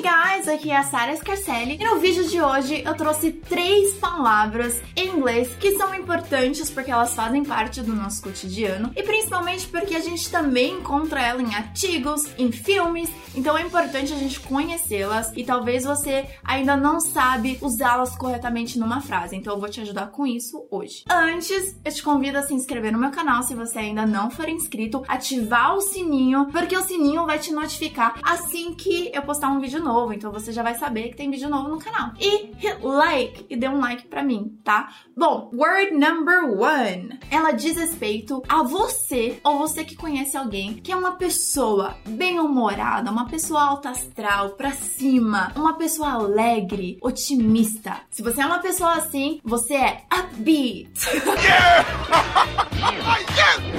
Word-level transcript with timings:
Hey 0.00 0.36
guys, 0.36 0.48
aqui 0.48 0.70
é 0.70 0.76
a 0.78 0.82
Sara 0.82 1.14
Scarcelli. 1.14 1.76
E 1.78 1.84
no 1.84 1.98
vídeo 1.98 2.26
de 2.26 2.40
hoje 2.40 2.82
eu 2.86 2.94
trouxe 2.94 3.32
três 3.32 3.96
palavras 3.96 4.80
em 4.96 5.08
inglês 5.08 5.54
que 5.60 5.76
são 5.76 5.94
importantes 5.94 6.70
porque 6.70 6.90
elas 6.90 7.14
fazem 7.14 7.44
parte 7.44 7.82
do 7.82 7.94
nosso 7.94 8.22
cotidiano 8.22 8.90
e 8.96 9.02
principalmente 9.02 9.68
porque 9.68 9.94
a 9.94 10.00
gente 10.00 10.30
também 10.30 10.78
encontra 10.78 11.20
ela 11.20 11.42
em 11.42 11.54
artigos, 11.54 12.24
em 12.38 12.50
filmes, 12.50 13.10
então 13.34 13.58
é 13.58 13.60
importante 13.60 14.10
a 14.14 14.16
gente 14.16 14.40
conhecê-las 14.40 15.32
e 15.36 15.44
talvez 15.44 15.84
você 15.84 16.26
ainda 16.42 16.78
não 16.78 16.98
sabe 16.98 17.58
usá-las 17.60 18.16
corretamente 18.16 18.78
numa 18.78 19.02
frase, 19.02 19.36
então 19.36 19.52
eu 19.52 19.60
vou 19.60 19.68
te 19.68 19.82
ajudar 19.82 20.06
com 20.06 20.26
isso 20.26 20.66
hoje. 20.70 21.04
Antes, 21.10 21.76
eu 21.84 21.92
te 21.92 22.02
convido 22.02 22.38
a 22.38 22.42
se 22.42 22.54
inscrever 22.54 22.90
no 22.90 22.98
meu 22.98 23.10
canal 23.10 23.42
se 23.42 23.54
você 23.54 23.80
ainda 23.80 24.06
não 24.06 24.30
for 24.30 24.48
inscrito, 24.48 25.04
ativar 25.06 25.76
o 25.76 25.82
sininho, 25.82 26.46
porque 26.46 26.74
o 26.74 26.82
sininho 26.82 27.26
vai 27.26 27.38
te 27.38 27.52
notificar 27.52 28.18
assim 28.22 28.72
que 28.72 29.10
eu 29.12 29.20
postar 29.20 29.48
um 29.48 29.60
vídeo 29.60 29.70
vídeo 29.70 29.84
novo, 29.90 30.12
então 30.12 30.30
você 30.30 30.52
já 30.52 30.62
vai 30.62 30.76
saber 30.76 31.08
que 31.08 31.16
tem 31.16 31.30
vídeo 31.30 31.50
novo 31.50 31.68
no 31.68 31.78
canal. 31.78 32.12
E 32.20 32.52
hit 32.58 32.78
like 32.80 33.46
e 33.50 33.56
dê 33.56 33.68
um 33.68 33.80
like 33.80 34.06
pra 34.06 34.22
mim, 34.22 34.56
tá? 34.62 34.92
Bom, 35.16 35.50
word 35.52 35.90
number 35.92 36.44
one. 36.44 37.18
Ela 37.30 37.50
diz 37.50 37.76
respeito 37.76 38.40
a 38.48 38.62
você 38.62 39.40
ou 39.42 39.58
você 39.58 39.82
que 39.84 39.96
conhece 39.96 40.36
alguém 40.36 40.74
que 40.74 40.92
é 40.92 40.96
uma 40.96 41.16
pessoa 41.16 41.96
bem-humorada, 42.06 43.10
uma 43.10 43.26
pessoa 43.28 43.62
alta 43.62 43.90
astral, 43.90 44.50
pra 44.50 44.70
cima, 44.70 45.52
uma 45.56 45.74
pessoa 45.74 46.12
alegre, 46.12 46.98
otimista. 47.02 48.00
Se 48.10 48.22
você 48.22 48.42
é 48.42 48.46
uma 48.46 48.60
pessoa 48.60 48.94
assim, 48.94 49.40
você 49.42 49.74
é 49.74 50.04
upbeat. 50.12 50.90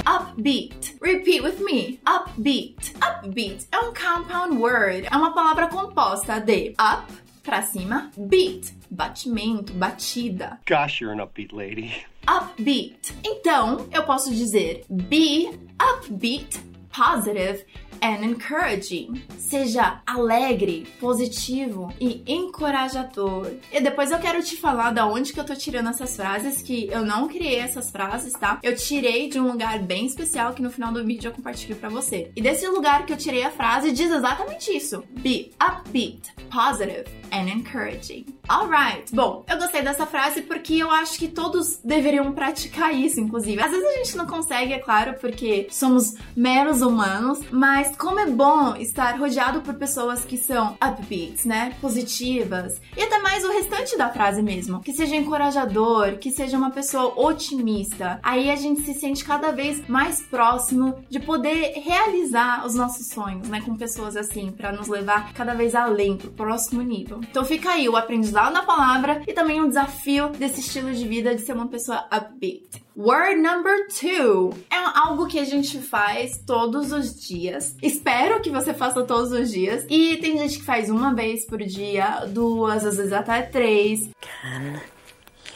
upbeat. 0.05 0.97
Repeat 1.01 1.41
with 1.41 1.59
me. 1.63 1.99
Upbeat. 2.05 2.93
Upbeat 3.01 3.67
é 3.71 3.79
um 3.79 3.93
compound 3.93 4.57
word. 4.57 5.07
É 5.09 5.15
uma 5.15 5.33
palavra 5.33 5.67
composta 5.67 6.00
de 6.45 6.73
up, 6.79 7.13
pra 7.43 7.61
cima, 7.63 8.11
beat, 8.17 8.73
batimento, 8.89 9.73
batida. 9.73 10.59
Gosh, 10.65 11.01
you're 11.01 11.13
an 11.13 11.19
upbeat 11.19 11.53
lady. 11.53 12.05
Upbeat. 12.27 13.13
Então, 13.23 13.87
eu 13.91 14.03
posso 14.03 14.33
dizer 14.33 14.83
be 14.89 15.49
upbeat, 15.79 16.59
positive 16.89 17.65
and 18.01 18.25
encouraging. 18.25 19.21
Seja 19.37 20.01
alegre, 20.05 20.87
positivo 20.99 21.93
e 21.99 22.23
encorajador. 22.25 23.51
E 23.71 23.79
depois 23.79 24.11
eu 24.11 24.19
quero 24.19 24.41
te 24.43 24.57
falar 24.57 24.91
da 24.91 25.05
onde 25.05 25.33
que 25.33 25.39
eu 25.39 25.45
tô 25.45 25.55
tirando 25.55 25.89
essas 25.89 26.15
frases, 26.15 26.61
que 26.61 26.87
eu 26.91 27.05
não 27.05 27.27
criei 27.27 27.59
essas 27.59 27.91
frases, 27.91 28.33
tá? 28.33 28.59
Eu 28.63 28.75
tirei 28.75 29.29
de 29.29 29.39
um 29.39 29.47
lugar 29.47 29.79
bem 29.79 30.05
especial 30.05 30.53
que 30.53 30.61
no 30.61 30.71
final 30.71 30.91
do 30.91 31.05
vídeo 31.05 31.29
eu 31.29 31.33
compartilho 31.33 31.75
para 31.75 31.89
você. 31.89 32.31
E 32.35 32.41
desse 32.41 32.67
lugar 32.67 33.05
que 33.05 33.13
eu 33.13 33.17
tirei 33.17 33.43
a 33.43 33.51
frase 33.51 33.91
diz 33.91 34.11
exatamente 34.11 34.71
isso: 34.71 35.03
be 35.21 35.51
upbeat, 35.61 36.33
positive 36.49 37.20
and 37.31 37.49
encouraging. 37.49 38.25
Alright. 38.49 39.13
Bom, 39.13 39.45
eu 39.49 39.57
gostei 39.57 39.81
dessa 39.81 40.05
frase 40.05 40.41
porque 40.41 40.75
eu 40.75 40.91
acho 40.91 41.17
que 41.17 41.27
todos 41.27 41.79
deveriam 41.83 42.31
praticar 42.33 42.93
isso, 42.93 43.19
inclusive. 43.19 43.61
Às 43.61 43.71
vezes 43.71 43.85
a 43.85 43.97
gente 43.97 44.17
não 44.17 44.27
consegue, 44.27 44.73
é 44.73 44.79
claro, 44.79 45.15
porque 45.19 45.67
somos 45.71 46.13
meros 46.35 46.81
humanos, 46.81 47.39
mas 47.51 47.95
como 47.95 48.19
é 48.19 48.27
bom 48.27 48.75
estar 48.75 49.17
rodeado 49.17 49.61
por 49.61 49.75
pessoas 49.75 50.25
que 50.25 50.37
são 50.37 50.77
upbeats, 50.83 51.45
né? 51.45 51.75
Positivas. 51.79 52.81
E 52.97 53.01
até 53.01 53.19
mais 53.19 53.45
o 53.45 53.51
restante 53.51 53.97
da 53.97 54.09
frase 54.09 54.41
mesmo. 54.41 54.81
Que 54.81 54.93
seja 54.93 55.15
encorajador, 55.15 56.17
que 56.17 56.31
seja 56.31 56.57
uma 56.57 56.71
pessoa 56.71 57.13
otimista. 57.15 58.19
Aí 58.21 58.49
a 58.49 58.55
gente 58.55 58.81
se 58.81 58.93
sente 58.93 59.23
cada 59.23 59.51
vez 59.51 59.87
mais 59.87 60.21
próximo 60.21 61.03
de 61.09 61.19
poder 61.19 61.73
realizar 61.75 62.65
os 62.65 62.75
nossos 62.75 63.07
sonhos, 63.07 63.47
né? 63.47 63.61
Com 63.61 63.75
pessoas 63.75 64.17
assim, 64.17 64.51
para 64.51 64.71
nos 64.71 64.87
levar 64.87 65.33
cada 65.33 65.53
vez 65.53 65.73
além, 65.73 66.17
pro 66.17 66.31
próximo 66.31 66.81
nível. 66.81 67.20
Então 67.21 67.45
fica 67.45 67.71
aí 67.71 67.87
o 67.87 67.95
aprendizado 67.95 68.53
da 68.53 68.63
palavra 68.63 69.21
e 69.27 69.33
também 69.33 69.61
um 69.61 69.67
desafio 69.67 70.29
desse 70.29 70.59
estilo 70.59 70.91
de 70.93 71.07
vida 71.07 71.35
de 71.35 71.41
ser 71.41 71.53
uma 71.53 71.67
pessoa 71.67 72.07
upbeat. 72.11 72.81
Word 72.97 73.41
number 73.41 73.87
two 73.87 74.53
é 74.69 74.75
algo 74.75 75.25
que 75.27 75.39
a 75.39 75.45
gente 75.45 75.79
faz 75.79 76.43
todos 76.45 76.91
os 76.91 77.19
dias. 77.19 77.75
Espero 77.81 78.41
que 78.41 78.49
você 78.49 78.73
faça 78.73 79.03
todos 79.03 79.31
os 79.31 79.49
dias. 79.49 79.85
E 79.89 80.17
tem 80.17 80.37
gente 80.37 80.59
que 80.59 80.65
faz 80.65 80.89
uma 80.89 81.13
vez 81.13 81.45
por 81.45 81.59
dia, 81.59 82.25
duas, 82.27 82.85
às 82.85 82.97
vezes 82.97 83.13
até 83.13 83.41
três. 83.43 84.09
Can 84.19 84.81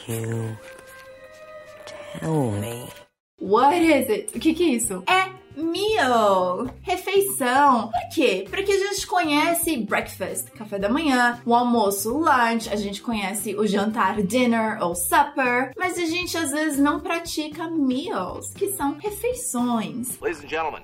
you 0.08 0.56
tell 2.20 2.52
me? 2.52 2.88
What 3.40 3.76
is 3.76 4.08
it? 4.08 4.36
O 4.36 4.40
que, 4.40 4.54
que 4.54 4.64
é 4.64 4.68
isso? 4.68 5.02
É 5.06 5.30
meal, 5.56 6.66
refeição. 6.82 7.90
Por 7.90 8.08
quê? 8.14 8.46
Porque 8.48 8.72
a 8.72 8.78
gente 8.78 9.06
conhece 9.06 9.76
breakfast, 9.78 10.50
café 10.50 10.78
da 10.78 10.88
manhã, 10.88 11.40
o 11.44 11.54
almoço, 11.54 12.16
lunch, 12.16 12.68
a 12.70 12.76
gente 12.76 13.02
conhece 13.02 13.54
o 13.56 13.66
jantar, 13.66 14.22
dinner 14.22 14.82
ou 14.82 14.94
supper, 14.94 15.72
mas 15.76 15.98
a 15.98 16.06
gente 16.06 16.36
às 16.36 16.50
vezes 16.50 16.78
não 16.78 17.00
pratica 17.00 17.68
meals, 17.70 18.52
que 18.52 18.68
são 18.72 18.98
refeições. 18.98 20.18
Ladies 20.20 20.44
and 20.44 20.48
gentlemen, 20.48 20.82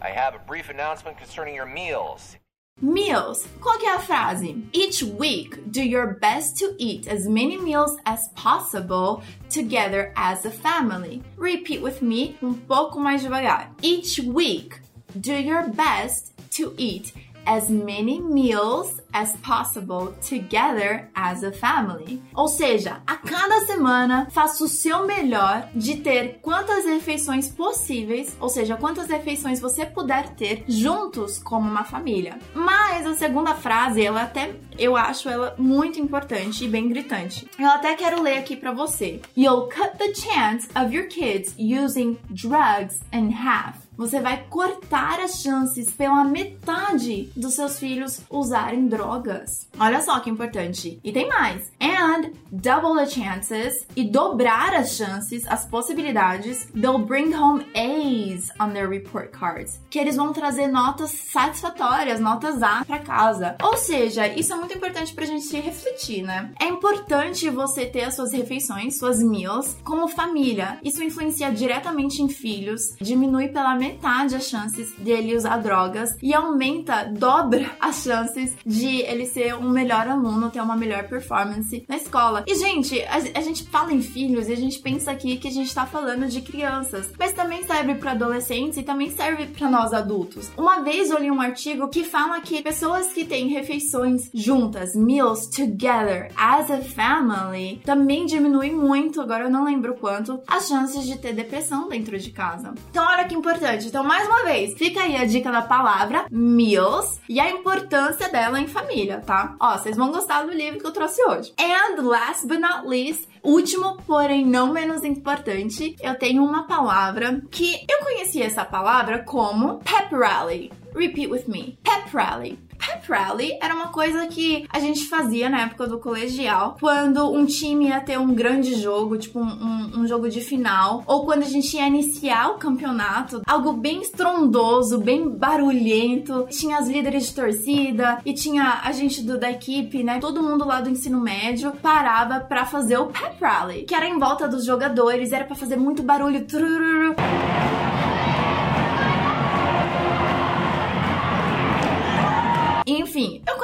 I 0.00 0.08
have 0.08 0.36
a 0.36 0.40
brief 0.46 0.70
announcement 0.70 1.18
concerning 1.18 1.56
your 1.56 1.66
meals. 1.66 2.36
Meals. 2.82 3.48
Qual 3.58 3.78
que 3.78 3.86
é 3.86 3.94
a 3.94 3.98
frase? 3.98 4.68
Each 4.70 5.02
week, 5.02 5.56
do 5.72 5.80
your 5.80 6.18
best 6.20 6.58
to 6.58 6.76
eat 6.78 7.08
as 7.08 7.26
many 7.26 7.56
meals 7.56 7.96
as 8.04 8.28
possible 8.34 9.22
together 9.48 10.12
as 10.14 10.44
a 10.44 10.50
family. 10.50 11.22
Repeat 11.38 11.80
with 11.80 12.02
me 12.02 12.36
um 12.42 12.52
pouco 12.52 13.00
mais 13.00 13.22
devagar. 13.22 13.70
Each 13.82 14.20
week, 14.20 14.78
do 15.18 15.32
your 15.32 15.70
best 15.70 16.34
to 16.50 16.74
eat 16.76 17.14
as 17.46 17.70
many 17.70 18.20
meals 18.20 19.00
as 19.12 19.34
possible 19.36 20.12
together 20.20 21.08
as 21.14 21.42
a 21.42 21.50
family. 21.50 22.22
Ou 22.34 22.48
seja, 22.48 23.00
a 23.06 23.16
cada 23.16 23.64
semana 23.64 24.28
faça 24.30 24.62
o 24.62 24.68
seu 24.68 25.06
melhor 25.06 25.68
de 25.74 25.96
ter 25.96 26.38
quantas 26.42 26.84
refeições 26.84 27.48
possíveis, 27.48 28.36
ou 28.38 28.50
seja, 28.50 28.76
quantas 28.76 29.08
refeições 29.08 29.58
você 29.58 29.86
puder 29.86 30.34
ter 30.34 30.64
juntos 30.68 31.38
como 31.38 31.68
uma 31.68 31.84
família. 31.84 32.38
Mas 32.54 33.06
a 33.06 33.14
segunda 33.14 33.54
frase, 33.54 34.04
ela 34.04 34.22
até 34.22 34.54
eu 34.78 34.94
acho 34.94 35.28
ela 35.28 35.54
muito 35.56 35.98
importante 35.98 36.64
e 36.64 36.68
bem 36.68 36.88
gritante. 36.88 37.48
Eu 37.58 37.68
até 37.68 37.94
quero 37.94 38.22
ler 38.22 38.38
aqui 38.38 38.54
para 38.54 38.72
você. 38.72 39.22
You'll 39.34 39.68
cut 39.68 39.96
the 39.96 40.12
chance 40.14 40.68
of 40.76 40.94
your 40.94 41.08
kids 41.08 41.54
using 41.58 42.18
drugs 42.28 43.00
in 43.12 43.30
half 43.30 43.85
você 43.96 44.20
vai 44.20 44.44
cortar 44.50 45.20
as 45.20 45.40
chances 45.40 45.90
pela 45.90 46.24
metade 46.24 47.30
dos 47.34 47.54
seus 47.54 47.78
filhos 47.78 48.20
usarem 48.28 48.88
drogas. 48.88 49.68
Olha 49.78 50.00
só 50.02 50.20
que 50.20 50.28
importante. 50.28 51.00
E 51.02 51.12
tem 51.12 51.28
mais. 51.28 51.72
And 51.80 52.32
double 52.50 53.02
the 53.02 53.06
chances 53.06 53.86
e 53.96 54.04
dobrar 54.04 54.74
as 54.74 54.96
chances, 54.96 55.46
as 55.46 55.64
possibilidades. 55.64 56.66
They'll 56.74 56.98
bring 56.98 57.34
home 57.34 57.64
A's 57.74 58.50
on 58.60 58.70
their 58.70 58.88
report 58.88 59.30
cards. 59.30 59.80
Que 59.90 59.98
eles 59.98 60.16
vão 60.16 60.32
trazer 60.32 60.66
notas 60.66 61.10
satisfatórias, 61.10 62.20
notas 62.20 62.62
A 62.62 62.84
para 62.84 62.98
casa. 62.98 63.56
Ou 63.62 63.76
seja, 63.76 64.28
isso 64.28 64.52
é 64.52 64.56
muito 64.56 64.76
importante 64.76 65.14
pra 65.14 65.24
gente 65.24 65.56
refletir, 65.58 66.22
né? 66.22 66.52
É 66.60 66.66
importante 66.66 67.48
você 67.48 67.86
ter 67.86 68.04
as 68.04 68.14
suas 68.14 68.32
refeições, 68.32 68.98
suas 68.98 69.22
meals, 69.22 69.76
como 69.82 70.08
família. 70.08 70.78
Isso 70.82 71.02
influencia 71.02 71.50
diretamente 71.50 72.22
em 72.22 72.28
filhos, 72.28 72.94
diminui 73.00 73.48
pela 73.48 73.74
metade 73.74 73.85
metade 73.86 74.34
as 74.34 74.48
chances 74.48 74.92
de 74.98 75.10
ele 75.10 75.36
usar 75.36 75.58
drogas 75.58 76.16
e 76.22 76.34
aumenta, 76.34 77.04
dobra 77.04 77.70
as 77.80 78.02
chances 78.02 78.56
de 78.64 79.00
ele 79.02 79.26
ser 79.26 79.54
um 79.54 79.70
melhor 79.70 80.08
aluno, 80.08 80.50
ter 80.50 80.60
uma 80.60 80.76
melhor 80.76 81.04
performance 81.04 81.84
na 81.88 81.96
escola. 81.96 82.44
E, 82.46 82.54
gente, 82.54 83.00
a, 83.02 83.16
a 83.38 83.40
gente 83.40 83.64
fala 83.64 83.92
em 83.92 84.02
filhos 84.02 84.48
e 84.48 84.52
a 84.52 84.56
gente 84.56 84.78
pensa 84.80 85.10
aqui 85.10 85.36
que 85.36 85.48
a 85.48 85.50
gente 85.50 85.74
tá 85.74 85.86
falando 85.86 86.26
de 86.26 86.40
crianças, 86.40 87.12
mas 87.18 87.32
também 87.32 87.62
serve 87.64 87.94
para 87.96 88.12
adolescentes 88.12 88.78
e 88.78 88.82
também 88.82 89.10
serve 89.10 89.46
para 89.46 89.70
nós 89.70 89.92
adultos. 89.92 90.50
Uma 90.56 90.80
vez 90.80 91.10
eu 91.10 91.18
li 91.18 91.30
um 91.30 91.40
artigo 91.40 91.88
que 91.88 92.04
fala 92.04 92.40
que 92.40 92.62
pessoas 92.62 93.12
que 93.12 93.24
têm 93.24 93.48
refeições 93.48 94.30
juntas, 94.32 94.94
meals 94.94 95.46
together 95.48 96.30
as 96.36 96.70
a 96.70 96.80
family, 96.80 97.80
também 97.84 98.26
diminui 98.26 98.70
muito, 98.70 99.20
agora 99.20 99.44
eu 99.44 99.50
não 99.50 99.64
lembro 99.64 99.94
quanto, 99.94 100.40
as 100.46 100.68
chances 100.68 101.04
de 101.06 101.16
ter 101.18 101.32
depressão 101.32 101.88
dentro 101.88 102.18
de 102.18 102.30
casa. 102.30 102.74
Então, 102.90 103.04
olha 103.06 103.24
que 103.24 103.34
importante 103.34 103.75
então, 103.84 104.04
mais 104.04 104.26
uma 104.26 104.44
vez, 104.44 104.74
fica 104.74 105.02
aí 105.02 105.16
a 105.16 105.24
dica 105.24 105.50
da 105.50 105.62
palavra 105.62 106.26
meals 106.30 107.20
e 107.28 107.40
a 107.40 107.50
importância 107.50 108.28
dela 108.28 108.60
em 108.60 108.66
família, 108.66 109.20
tá? 109.20 109.56
Ó, 109.60 109.76
vocês 109.76 109.96
vão 109.96 110.10
gostar 110.10 110.44
do 110.44 110.52
livro 110.52 110.80
que 110.80 110.86
eu 110.86 110.92
trouxe 110.92 111.22
hoje. 111.24 111.52
And 111.58 112.00
last 112.02 112.46
but 112.46 112.60
not 112.60 112.86
least, 112.86 113.28
último, 113.42 113.98
porém 114.06 114.46
não 114.46 114.72
menos 114.72 115.04
importante, 115.04 115.96
eu 116.00 116.14
tenho 116.16 116.44
uma 116.44 116.66
palavra 116.66 117.42
que 117.50 117.84
eu 117.90 117.98
conheci 118.04 118.42
essa 118.42 118.64
palavra 118.64 119.24
como 119.24 119.80
pep 119.80 120.14
rally. 120.14 120.72
Repeat 120.94 121.28
with 121.28 121.44
me. 121.46 121.78
Pep 121.82 122.08
rally. 122.16 122.58
Pep 123.06 123.12
rally 123.12 123.56
era 123.62 123.74
uma 123.74 123.88
coisa 123.88 124.26
que 124.26 124.66
a 124.68 124.80
gente 124.80 125.08
fazia 125.08 125.48
na 125.48 125.62
época 125.62 125.86
do 125.86 125.98
colegial, 125.98 126.76
quando 126.78 127.30
um 127.32 127.46
time 127.46 127.88
ia 127.88 128.00
ter 128.00 128.18
um 128.18 128.34
grande 128.34 128.74
jogo, 128.74 129.16
tipo 129.16 129.38
um, 129.38 129.44
um, 129.44 130.00
um 130.00 130.06
jogo 130.06 130.28
de 130.28 130.40
final, 130.40 131.04
ou 131.06 131.24
quando 131.24 131.42
a 131.42 131.46
gente 131.46 131.76
ia 131.76 131.86
iniciar 131.86 132.50
o 132.50 132.58
campeonato, 132.58 133.42
algo 133.46 133.72
bem 133.72 134.02
estrondoso, 134.02 134.98
bem 134.98 135.28
barulhento. 135.28 136.46
Tinha 136.50 136.78
as 136.78 136.88
líderes 136.88 137.28
de 137.28 137.34
torcida 137.34 138.18
e 138.24 138.34
tinha 138.34 138.80
a 138.82 138.92
gente 138.92 139.22
do, 139.22 139.38
da 139.38 139.50
equipe, 139.50 140.02
né? 140.02 140.18
Todo 140.18 140.42
mundo 140.42 140.66
lá 140.66 140.80
do 140.80 140.90
ensino 140.90 141.20
médio 141.20 141.72
parava 141.82 142.40
para 142.40 142.64
fazer 142.64 142.98
o 142.98 143.06
pep 143.06 143.36
rally, 143.40 143.84
que 143.84 143.94
era 143.94 144.06
em 144.06 144.18
volta 144.18 144.48
dos 144.48 144.64
jogadores, 144.64 145.32
era 145.32 145.44
para 145.44 145.56
fazer 145.56 145.76
muito 145.76 146.02
barulho. 146.02 146.44
Trururu. 146.46 147.14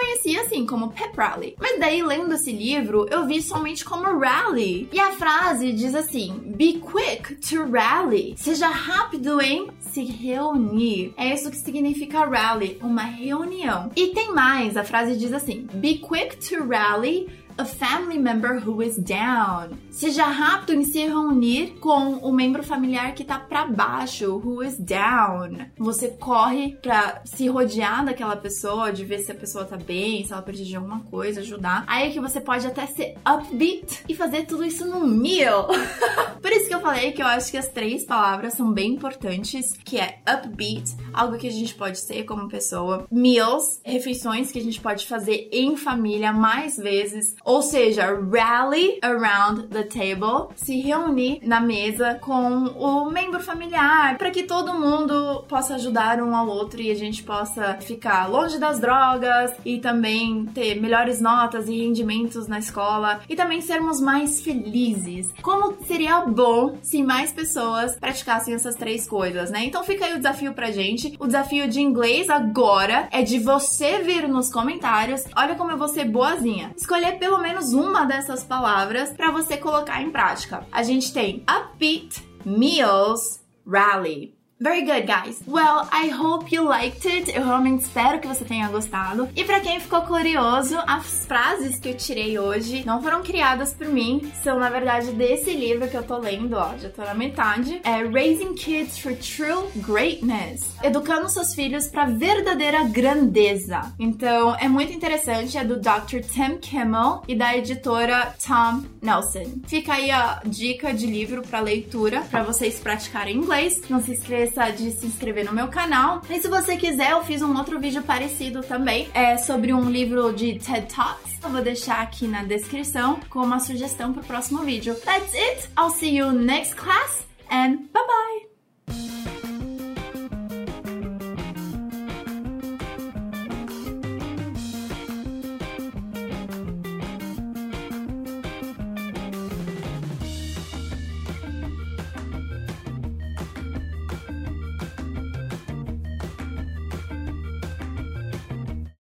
Conhecia 0.02 0.40
assim 0.42 0.66
como 0.66 0.90
pep 0.90 1.16
rally. 1.16 1.54
Mas 1.60 1.78
daí, 1.78 2.02
lendo 2.02 2.34
esse 2.34 2.50
livro, 2.50 3.06
eu 3.10 3.26
vi 3.26 3.40
somente 3.40 3.84
como 3.84 4.18
rally. 4.18 4.88
E 4.92 4.98
a 4.98 5.12
frase 5.12 5.72
diz 5.72 5.94
assim: 5.94 6.34
Be 6.56 6.80
quick 6.80 7.36
to 7.36 7.70
rally. 7.70 8.34
Seja 8.36 8.68
rápido 8.68 9.40
em 9.40 9.68
se 9.78 10.02
reunir. 10.04 11.14
É 11.16 11.32
isso 11.32 11.50
que 11.50 11.56
significa 11.56 12.24
rally, 12.24 12.78
uma 12.82 13.02
reunião. 13.02 13.90
E 13.94 14.08
tem 14.08 14.32
mais, 14.32 14.76
a 14.76 14.84
frase 14.84 15.16
diz 15.16 15.32
assim: 15.32 15.66
Be 15.74 15.98
quick 15.98 16.36
to 16.48 16.64
rally 16.66 17.28
a 17.58 17.64
family 17.64 18.18
member 18.18 18.58
who 18.58 18.82
is 18.82 18.96
down. 18.98 19.70
Seja 19.90 20.24
rápido 20.24 20.74
em 20.74 20.84
se 20.84 21.00
reunir 21.06 21.74
com 21.80 22.14
o 22.16 22.32
membro 22.32 22.62
familiar 22.62 23.14
que 23.14 23.24
tá 23.24 23.38
para 23.38 23.66
baixo, 23.66 24.36
who 24.36 24.62
is 24.62 24.78
down. 24.78 25.58
Você 25.78 26.08
corre 26.08 26.76
para 26.82 27.22
se 27.24 27.48
rodear 27.48 28.04
daquela 28.04 28.36
pessoa, 28.36 28.92
de 28.92 29.04
ver 29.04 29.20
se 29.20 29.32
a 29.32 29.34
pessoa 29.34 29.64
tá 29.64 29.76
bem, 29.76 30.24
se 30.24 30.32
ela 30.32 30.42
precisa 30.42 30.68
de 30.68 30.76
alguma 30.76 31.00
coisa, 31.00 31.40
ajudar. 31.40 31.84
Aí 31.86 32.08
é 32.08 32.12
que 32.12 32.20
você 32.20 32.40
pode 32.40 32.66
até 32.66 32.86
ser 32.86 33.14
upbeat 33.26 34.04
e 34.08 34.14
fazer 34.14 34.46
tudo 34.46 34.64
isso 34.64 34.86
num 34.86 35.06
meal. 35.06 35.68
Por 36.40 36.50
isso 36.50 36.68
que 36.68 36.74
eu 36.74 36.80
falei 36.80 37.12
que 37.12 37.22
eu 37.22 37.26
acho 37.26 37.50
que 37.50 37.56
as 37.56 37.68
três 37.68 38.04
palavras 38.04 38.54
são 38.54 38.72
bem 38.72 38.94
importantes, 38.94 39.72
que 39.84 39.98
é 39.98 40.18
upbeat, 40.28 40.96
algo 41.12 41.38
que 41.38 41.48
a 41.48 41.52
gente 41.52 41.74
pode 41.74 41.98
ser 41.98 42.24
como 42.24 42.48
pessoa, 42.48 43.06
meals, 43.10 43.80
refeições 43.84 44.50
que 44.50 44.58
a 44.58 44.62
gente 44.62 44.80
pode 44.80 45.06
fazer 45.06 45.48
em 45.52 45.76
família 45.76 46.32
mais 46.32 46.76
vezes, 46.76 47.34
ou 47.44 47.62
seja, 47.62 48.06
rally 48.32 48.98
around 49.02 49.68
the 49.68 49.82
table, 49.82 50.54
se 50.56 50.80
reunir 50.80 51.40
na 51.42 51.60
mesa 51.60 52.14
com 52.20 52.64
o 52.64 53.10
membro 53.10 53.40
familiar, 53.40 54.16
para 54.18 54.30
que 54.30 54.42
todo 54.42 54.74
mundo 54.74 55.44
possa 55.48 55.74
ajudar 55.74 56.20
um 56.20 56.34
ao 56.34 56.48
outro 56.48 56.80
e 56.80 56.90
a 56.90 56.94
gente 56.94 57.22
possa 57.22 57.78
ficar 57.80 58.26
longe 58.28 58.58
das 58.58 58.80
drogas 58.80 59.52
e 59.64 59.78
também 59.78 60.46
ter 60.46 60.80
melhores 60.80 61.20
notas 61.20 61.68
e 61.68 61.76
rendimentos 61.76 62.46
na 62.46 62.58
escola 62.58 63.20
e 63.28 63.36
também 63.36 63.60
sermos 63.60 64.00
mais 64.00 64.40
felizes. 64.40 65.32
Como 65.42 65.76
seria 65.84 66.20
bom 66.20 66.76
se 66.82 67.02
mais 67.02 67.32
pessoas 67.32 67.96
praticassem 67.96 68.54
essas 68.54 68.74
três 68.74 69.06
coisas, 69.06 69.50
né? 69.50 69.64
Então 69.64 69.84
fica 69.84 70.06
aí 70.06 70.14
o 70.14 70.18
desafio 70.18 70.52
pra 70.52 70.70
gente. 70.70 71.01
O 71.18 71.26
desafio 71.26 71.68
de 71.68 71.80
inglês 71.80 72.28
agora 72.28 73.08
é 73.10 73.22
de 73.22 73.38
você 73.38 73.98
vir 74.00 74.28
nos 74.28 74.50
comentários. 74.50 75.24
Olha 75.36 75.54
como 75.54 75.70
eu 75.70 75.78
vou 75.78 75.88
ser 75.88 76.04
boazinha. 76.04 76.72
Escolher 76.76 77.18
pelo 77.18 77.38
menos 77.38 77.72
uma 77.72 78.04
dessas 78.04 78.44
palavras 78.44 79.10
para 79.12 79.30
você 79.30 79.56
colocar 79.56 80.02
em 80.02 80.10
prática. 80.10 80.66
A 80.70 80.82
gente 80.82 81.12
tem 81.12 81.44
upbeat, 81.48 82.22
meals, 82.44 83.42
rally. 83.66 84.34
Very 84.62 84.82
good, 84.82 85.08
guys. 85.08 85.42
Well, 85.44 85.88
I 85.90 86.06
hope 86.10 86.54
you 86.54 86.62
liked 86.62 87.04
it. 87.04 87.34
Eu 87.34 87.44
realmente 87.44 87.82
espero 87.82 88.20
que 88.20 88.28
você 88.28 88.44
tenha 88.44 88.68
gostado. 88.68 89.28
E 89.34 89.42
para 89.42 89.58
quem 89.58 89.80
ficou 89.80 90.02
curioso, 90.02 90.78
as 90.86 91.26
frases 91.26 91.80
que 91.80 91.88
eu 91.88 91.96
tirei 91.96 92.38
hoje 92.38 92.84
não 92.86 93.02
foram 93.02 93.24
criadas 93.24 93.74
por 93.74 93.88
mim, 93.88 94.30
são 94.40 94.60
na 94.60 94.70
verdade 94.70 95.10
desse 95.10 95.50
livro 95.52 95.88
que 95.88 95.96
eu 95.96 96.04
tô 96.04 96.16
lendo, 96.16 96.54
ó, 96.54 96.76
já 96.78 96.88
tô 96.90 97.02
na 97.02 97.12
metade. 97.12 97.80
É 97.82 98.04
Raising 98.04 98.54
Kids 98.54 98.98
for 98.98 99.16
True 99.16 99.68
Greatness. 99.84 100.76
Educando 100.80 101.28
seus 101.28 101.56
filhos 101.56 101.88
para 101.88 102.04
verdadeira 102.04 102.84
grandeza. 102.84 103.92
Então, 103.98 104.54
é 104.60 104.68
muito 104.68 104.92
interessante, 104.92 105.58
é 105.58 105.64
do 105.64 105.80
Dr. 105.80 106.20
Tim 106.20 106.58
Kimmel 106.58 107.24
e 107.26 107.34
da 107.34 107.56
editora 107.56 108.32
Tom 108.46 108.84
Nelson. 109.02 109.60
Fica 109.66 109.94
aí 109.94 110.12
a 110.12 110.40
dica 110.46 110.94
de 110.94 111.08
livro 111.08 111.42
para 111.42 111.58
leitura 111.58 112.20
para 112.30 112.44
vocês 112.44 112.78
praticarem 112.78 113.38
inglês. 113.38 113.82
Não 113.90 114.00
se 114.00 114.12
esqueça 114.12 114.51
de 114.76 114.90
se 114.92 115.06
inscrever 115.06 115.44
no 115.44 115.52
meu 115.52 115.68
canal. 115.68 116.22
E 116.28 116.40
se 116.40 116.48
você 116.48 116.76
quiser, 116.76 117.12
eu 117.12 117.24
fiz 117.24 117.42
um 117.42 117.56
outro 117.56 117.80
vídeo 117.80 118.02
parecido 118.02 118.62
também, 118.62 119.08
é 119.14 119.36
sobre 119.36 119.72
um 119.72 119.88
livro 119.90 120.32
de 120.32 120.58
TED 120.58 120.94
Talks. 120.94 121.32
Eu 121.42 121.50
vou 121.50 121.62
deixar 121.62 122.00
aqui 122.00 122.28
na 122.28 122.44
descrição 122.44 123.18
com 123.28 123.40
uma 123.40 123.58
sugestão 123.58 124.12
pro 124.12 124.22
próximo 124.22 124.62
vídeo. 124.62 124.94
That's 124.94 125.34
it! 125.34 125.68
I'll 125.78 125.90
see 125.90 126.16
you 126.16 126.32
next 126.32 126.76
class 126.76 127.26
and 127.50 127.88
bye 127.92 128.06
bye! 128.06 128.31